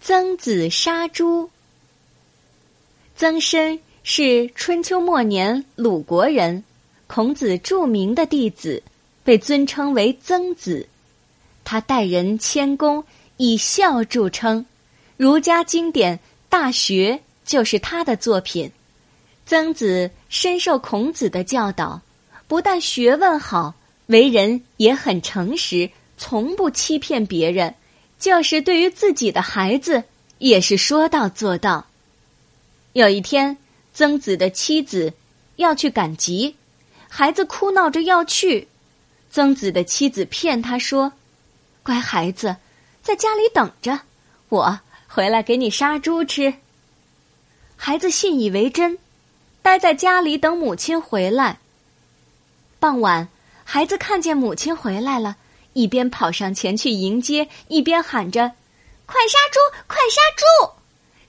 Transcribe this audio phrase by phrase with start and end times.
[0.00, 1.50] 曾子杀猪。
[3.16, 6.62] 曾参是春秋末年鲁国人，
[7.06, 8.82] 孔子著名的弟子，
[9.24, 10.88] 被尊称为曾子。
[11.64, 13.04] 他待人谦恭，
[13.36, 14.64] 以孝著称。
[15.16, 16.16] 儒家经典
[16.48, 17.12] 《大学》
[17.44, 18.70] 就是他的作品。
[19.44, 22.00] 曾子深受孔子的教导，
[22.46, 23.74] 不但学问好，
[24.06, 27.74] 为人也很诚实，从不欺骗别人。
[28.18, 30.04] 就是对于自己的孩子，
[30.38, 31.86] 也是说到做到。
[32.92, 33.56] 有一天，
[33.94, 35.12] 曾子的妻子
[35.56, 36.56] 要去赶集，
[37.08, 38.66] 孩子哭闹着要去，
[39.30, 41.12] 曾子的妻子骗他说
[41.84, 42.56] ：“乖孩子，
[43.02, 44.00] 在家里等着，
[44.48, 46.54] 我回来给你杀猪吃。”
[47.76, 48.98] 孩子信以为真，
[49.62, 51.58] 待在家里等母亲回来。
[52.80, 53.28] 傍晚，
[53.62, 55.36] 孩子看见母亲回来了。
[55.78, 58.50] 一边跑上前去迎接，一边喊着
[59.06, 59.60] ：“快杀猪！
[59.86, 60.72] 快杀猪！”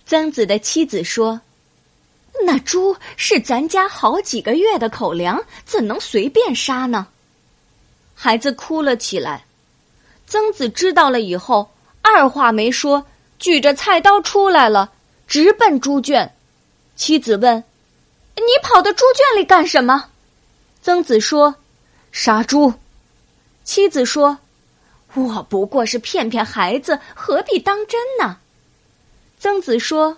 [0.08, 1.40] 曾子的妻子说
[2.44, 7.08] ：“那猪是咱家好几个月的口粮，怎能随便杀呢？”
[8.16, 9.46] 孩子哭了起来。
[10.26, 11.70] 曾子知道了以后，
[12.02, 13.06] 二话没说，
[13.38, 14.92] 举着菜刀出来了，
[15.28, 16.36] 直奔猪圈。
[16.96, 17.64] 妻子问
[18.36, 20.10] ：“你跑到猪圈里干什么？”
[20.82, 21.54] 曾子说
[22.12, 22.74] ：“杀猪。”
[23.70, 24.40] 妻子说
[25.14, 28.40] ：“我不过是骗骗孩子，何必当真呢？”
[29.38, 30.18] 曾子说：“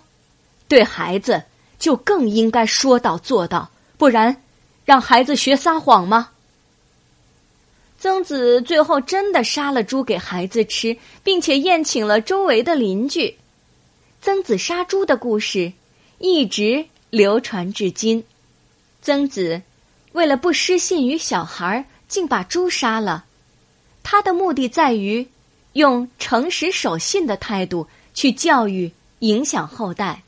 [0.68, 1.42] 对孩子
[1.78, 4.42] 就更应该说到做到，不然
[4.86, 6.30] 让孩子学撒谎吗？”
[8.00, 13.36] 曾子最后真的杀了猪给孩子吃，并且宴请了周围的邻居。
[14.22, 15.70] 曾子杀猪的故事
[16.16, 18.24] 一直流传至今。
[19.02, 19.60] 曾子
[20.12, 23.26] 为了不失信于小孩，竟把猪杀了。
[24.02, 25.26] 他的目的在于
[25.74, 30.22] 用诚实守信的态度去教育、影响后代。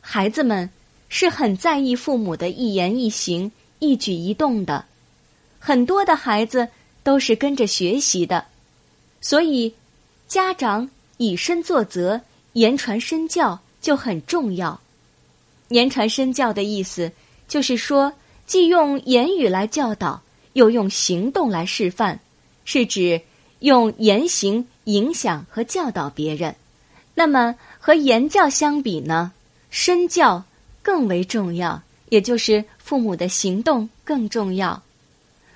[0.00, 0.68] 孩子们
[1.08, 4.84] 是很在意父母的一言一行、一举一动的，
[5.58, 6.68] 很多的孩子
[7.02, 8.44] 都是跟着学习的，
[9.20, 9.74] 所以
[10.28, 12.20] 家长以身作则、
[12.52, 14.78] 言传身教就很重要。
[15.68, 17.10] 言传身教的意思
[17.48, 18.12] 就是说，
[18.46, 20.20] 既用言语来教导，
[20.52, 22.20] 又用行动来示范。
[22.64, 23.20] 是指
[23.60, 26.54] 用言行影响和教导别人，
[27.14, 29.32] 那么和言教相比呢？
[29.70, 30.44] 身教
[30.82, 34.82] 更为重要，也就是父母的行动更重要。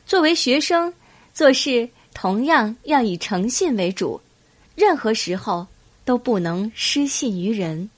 [0.07, 0.93] 作为学生，
[1.35, 4.21] 做事同样要以诚信为主，
[4.75, 5.67] 任何时候
[6.05, 7.89] 都不能失信于人。